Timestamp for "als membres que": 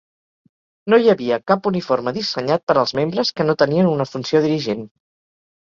2.85-3.47